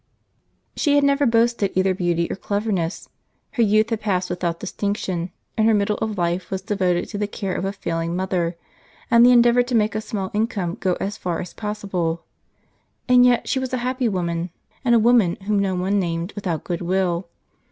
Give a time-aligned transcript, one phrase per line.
[0.75, 3.07] She had never boasted either beauty or cleverness.
[3.51, 7.27] Her youth had passed without distinction, and her middle of life was devoted to the
[7.27, 8.57] care of a failing mother,
[9.11, 12.23] and the endeavour to make a small income go as far as possible.
[13.07, 14.49] And yet she was a happy woman,
[14.83, 17.27] and a woman whom no one named without good will.